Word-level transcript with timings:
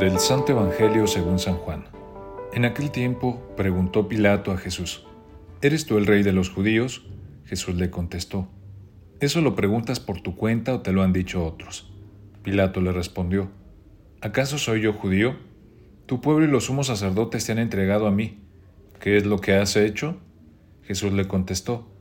Del 0.00 0.18
Santo 0.18 0.52
Evangelio 0.52 1.06
según 1.06 1.38
San 1.38 1.56
Juan. 1.56 1.84
En 2.54 2.64
aquel 2.64 2.90
tiempo 2.90 3.52
preguntó 3.54 4.08
Pilato 4.08 4.50
a 4.50 4.56
Jesús, 4.56 5.04
¿Eres 5.60 5.84
tú 5.84 5.98
el 5.98 6.06
rey 6.06 6.22
de 6.22 6.32
los 6.32 6.48
judíos? 6.48 7.04
Jesús 7.44 7.74
le 7.74 7.90
contestó, 7.90 8.48
¿eso 9.20 9.42
lo 9.42 9.54
preguntas 9.54 10.00
por 10.00 10.22
tu 10.22 10.36
cuenta 10.36 10.74
o 10.74 10.80
te 10.80 10.92
lo 10.92 11.02
han 11.02 11.12
dicho 11.12 11.44
otros? 11.44 11.92
Pilato 12.42 12.80
le 12.80 12.92
respondió, 12.92 13.50
¿acaso 14.22 14.56
soy 14.56 14.80
yo 14.80 14.94
judío? 14.94 15.36
Tu 16.06 16.22
pueblo 16.22 16.46
y 16.46 16.50
los 16.50 16.64
sumos 16.64 16.86
sacerdotes 16.86 17.44
te 17.44 17.52
han 17.52 17.58
entregado 17.58 18.06
a 18.06 18.10
mí. 18.10 18.38
¿Qué 19.00 19.18
es 19.18 19.26
lo 19.26 19.38
que 19.38 19.56
has 19.56 19.76
hecho? 19.76 20.16
Jesús 20.82 21.12
le 21.12 21.28
contestó, 21.28 21.92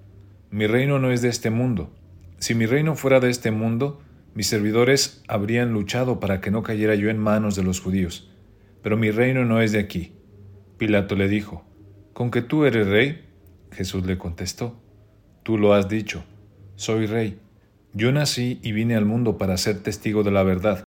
Mi 0.52 0.68
reino 0.68 1.00
no 1.00 1.12
es 1.12 1.22
de 1.22 1.27
este 1.27 1.50
mundo. 1.50 1.91
Si 2.38 2.55
mi 2.55 2.66
reino 2.66 2.95
fuera 2.95 3.20
de 3.20 3.30
este 3.30 3.52
mundo, 3.52 4.00
mis 4.34 4.48
servidores 4.48 5.24
habrían 5.28 5.74
luchado 5.74 6.20
para 6.20 6.42
que 6.42 6.52
no 6.52 6.64
cayera 6.64 6.96
yo 6.96 7.10
en 7.10 7.18
manos 7.18 7.56
de 7.56 7.64
los 7.64 7.82
judíos. 7.82 8.32
Pero 8.82 8.98
mi 8.98 9.12
reino 9.12 9.46
no 9.46 9.62
es 9.62 9.72
de 9.72 9.80
aquí. 9.80 10.14
Pilato 10.78 11.16
le 11.16 11.28
dijo, 11.28 11.66
¿Con 12.14 12.32
que 12.32 12.42
tú 12.42 12.66
eres 12.66 12.88
rey? 12.88 13.26
Jesús 13.72 14.05
le 14.05 14.18
contestó, 14.18 14.82
Tú 15.44 15.58
lo 15.58 15.74
has 15.74 15.90
dicho, 15.90 16.24
soy 16.76 17.05
rey. 17.05 17.40
Yo 17.94 18.12
nací 18.12 18.60
y 18.62 18.72
vine 18.72 18.96
al 18.96 19.05
mundo 19.05 19.38
para 19.38 19.58
ser 19.58 19.82
testigo 19.82 20.24
de 20.24 20.32
la 20.32 20.44
verdad. 20.44 20.84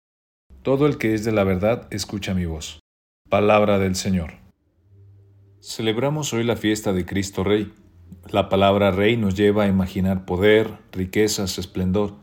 Todo 0.61 0.85
el 0.85 0.97
que 0.97 1.13
es 1.13 1.25
de 1.25 1.31
la 1.31 1.43
verdad 1.43 1.87
escucha 1.89 2.33
mi 2.33 2.45
voz. 2.45 2.79
Palabra 3.29 3.79
del 3.79 3.95
Señor. 3.95 4.33
Celebramos 5.59 6.33
hoy 6.33 6.43
la 6.43 6.55
fiesta 6.55 6.93
de 6.93 7.05
Cristo 7.05 7.43
Rey. 7.43 7.73
La 8.29 8.49
palabra 8.49 8.91
rey 8.91 9.17
nos 9.17 9.35
lleva 9.35 9.63
a 9.63 9.67
imaginar 9.67 10.25
poder, 10.25 10.69
riquezas, 10.91 11.57
esplendor. 11.57 12.15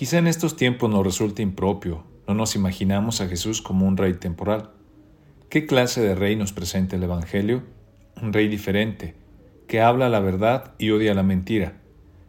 Quizá 0.00 0.16
en 0.16 0.28
estos 0.28 0.56
tiempos 0.56 0.88
nos 0.88 1.04
resulte 1.04 1.42
impropio, 1.42 2.04
no 2.26 2.32
nos 2.32 2.56
imaginamos 2.56 3.20
a 3.20 3.28
Jesús 3.28 3.60
como 3.60 3.86
un 3.86 3.98
rey 3.98 4.14
temporal. 4.14 4.70
¿Qué 5.50 5.66
clase 5.66 6.00
de 6.00 6.14
rey 6.14 6.36
nos 6.36 6.54
presenta 6.54 6.96
el 6.96 7.02
Evangelio? 7.02 7.64
Un 8.22 8.32
rey 8.32 8.48
diferente, 8.48 9.14
que 9.68 9.82
habla 9.82 10.08
la 10.08 10.20
verdad 10.20 10.72
y 10.78 10.88
odia 10.88 11.12
la 11.12 11.22
mentira, 11.22 11.82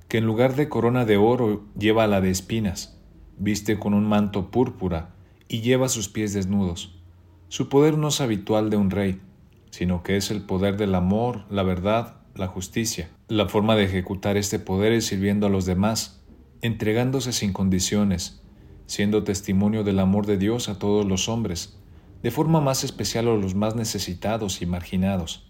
que 0.10 0.18
en 0.18 0.26
lugar 0.26 0.58
de 0.58 0.68
corona 0.68 1.06
de 1.06 1.16
oro 1.16 1.64
lleva 1.80 2.08
la 2.08 2.20
de 2.20 2.30
espinas, 2.30 3.00
viste 3.38 3.80
con 3.80 3.94
un 3.94 4.04
manto 4.04 4.52
púrpura 4.52 5.16
y 5.48 5.62
lleva 5.62 5.88
sus 5.88 6.10
pies 6.10 6.34
desnudos 6.34 7.02
su 7.48 7.70
poder 7.70 7.98
no 7.98 8.10
es 8.10 8.20
habitual 8.20 8.70
de 8.70 8.76
un 8.76 8.90
rey, 8.92 9.22
sino 9.70 10.04
que 10.04 10.18
es 10.18 10.30
el 10.30 10.42
poder 10.42 10.76
del 10.76 10.94
amor, 10.94 11.46
la 11.50 11.64
verdad, 11.64 12.18
la 12.36 12.48
justicia. 12.48 13.10
La 13.30 13.48
forma 13.48 13.78
de 13.78 13.84
ejecutar 13.84 14.36
este 14.36 14.60
poder 14.60 14.92
es 14.92 15.06
sirviendo 15.06 15.48
a 15.48 15.50
los 15.50 15.66
demás, 15.66 16.21
entregándose 16.62 17.34
sin 17.34 17.54
condiciones, 17.54 18.42
siendo 18.86 19.24
testimonio 19.24 19.84
del 19.84 20.00
amor 20.00 20.26
de 20.26 20.38
Dios 20.38 20.70
a 20.70 20.78
todos 20.78 21.06
los 21.06 21.30
hombres, 21.30 21.78
de 22.24 22.32
forma 22.32 22.62
más 22.62 22.84
especial 22.84 23.28
a 23.28 23.36
los 23.36 23.56
más 23.56 23.76
necesitados 23.76 24.62
y 24.62 24.66
marginados. 24.66 25.48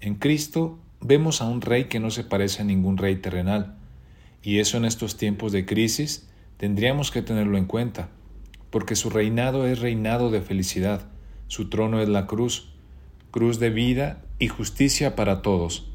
En 0.00 0.14
Cristo 0.14 0.78
vemos 1.00 1.40
a 1.40 1.46
un 1.46 1.60
rey 1.60 1.84
que 1.84 1.98
no 1.98 2.10
se 2.10 2.24
parece 2.24 2.62
a 2.62 2.64
ningún 2.64 2.96
rey 2.96 3.16
terrenal, 3.16 3.78
y 4.42 4.58
eso 4.58 4.76
en 4.76 4.84
estos 4.84 5.16
tiempos 5.16 5.52
de 5.52 5.66
crisis 5.66 6.28
tendríamos 6.56 7.10
que 7.10 7.22
tenerlo 7.22 7.58
en 7.58 7.66
cuenta, 7.66 8.10
porque 8.70 8.96
su 8.96 9.10
reinado 9.10 9.66
es 9.66 9.80
reinado 9.80 10.30
de 10.30 10.42
felicidad, 10.42 11.08
su 11.48 11.68
trono 11.68 12.00
es 12.00 12.08
la 12.08 12.26
cruz, 12.26 12.74
cruz 13.30 13.58
de 13.58 13.70
vida 13.70 14.22
y 14.38 14.48
justicia 14.48 15.16
para 15.16 15.42
todos. 15.42 15.90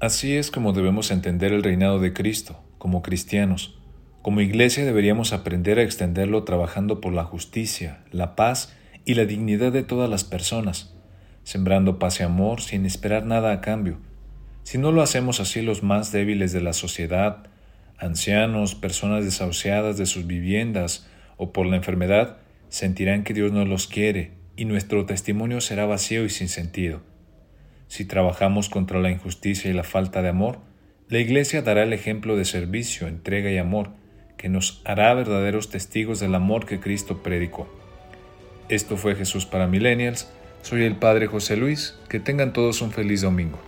Así 0.00 0.34
es 0.36 0.50
como 0.50 0.72
debemos 0.72 1.10
entender 1.10 1.52
el 1.52 1.62
reinado 1.62 1.98
de 1.98 2.12
Cristo, 2.12 2.60
como 2.80 3.02
cristianos. 3.02 3.78
Como 4.22 4.40
iglesia 4.40 4.86
deberíamos 4.86 5.34
aprender 5.34 5.78
a 5.78 5.82
extenderlo 5.82 6.44
trabajando 6.44 7.02
por 7.02 7.12
la 7.12 7.24
justicia, 7.24 8.02
la 8.10 8.34
paz 8.36 8.74
y 9.04 9.14
la 9.14 9.26
dignidad 9.26 9.70
de 9.70 9.82
todas 9.82 10.08
las 10.08 10.24
personas, 10.24 10.94
sembrando 11.44 11.98
paz 11.98 12.20
y 12.20 12.22
amor 12.22 12.62
sin 12.62 12.86
esperar 12.86 13.26
nada 13.26 13.52
a 13.52 13.60
cambio. 13.60 13.98
Si 14.62 14.78
no 14.78 14.92
lo 14.92 15.02
hacemos 15.02 15.40
así 15.40 15.60
los 15.60 15.82
más 15.82 16.10
débiles 16.10 16.52
de 16.52 16.62
la 16.62 16.72
sociedad, 16.72 17.48
ancianos, 17.98 18.74
personas 18.74 19.26
desahuciadas 19.26 19.98
de 19.98 20.06
sus 20.06 20.26
viviendas 20.26 21.06
o 21.36 21.52
por 21.52 21.66
la 21.66 21.76
enfermedad, 21.76 22.38
sentirán 22.70 23.24
que 23.24 23.34
Dios 23.34 23.52
no 23.52 23.66
los 23.66 23.86
quiere 23.88 24.32
y 24.56 24.64
nuestro 24.64 25.04
testimonio 25.04 25.60
será 25.60 25.84
vacío 25.84 26.24
y 26.24 26.30
sin 26.30 26.48
sentido. 26.48 27.02
Si 27.88 28.06
trabajamos 28.06 28.70
contra 28.70 29.00
la 29.00 29.10
injusticia 29.10 29.70
y 29.70 29.74
la 29.74 29.84
falta 29.84 30.22
de 30.22 30.30
amor, 30.30 30.69
la 31.10 31.18
Iglesia 31.18 31.62
dará 31.62 31.82
el 31.82 31.92
ejemplo 31.92 32.36
de 32.36 32.44
servicio, 32.44 33.08
entrega 33.08 33.50
y 33.50 33.58
amor, 33.58 33.90
que 34.36 34.48
nos 34.48 34.80
hará 34.84 35.12
verdaderos 35.12 35.68
testigos 35.68 36.20
del 36.20 36.36
amor 36.36 36.66
que 36.66 36.78
Cristo 36.78 37.20
predicó. 37.20 37.68
Esto 38.68 38.96
fue 38.96 39.16
Jesús 39.16 39.44
para 39.44 39.66
Millennials. 39.66 40.30
Soy 40.62 40.84
el 40.84 40.94
Padre 40.94 41.26
José 41.26 41.56
Luis. 41.56 41.98
Que 42.08 42.20
tengan 42.20 42.52
todos 42.52 42.80
un 42.80 42.92
feliz 42.92 43.22
domingo. 43.22 43.58